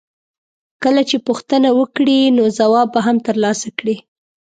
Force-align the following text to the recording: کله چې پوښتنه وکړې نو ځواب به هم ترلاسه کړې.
کله 0.83 1.01
چې 1.09 1.17
پوښتنه 1.27 1.69
وکړې 1.79 2.19
نو 2.37 2.43
ځواب 2.57 2.87
به 2.93 2.99
هم 3.07 3.17
ترلاسه 3.27 3.69
کړې. 3.79 3.95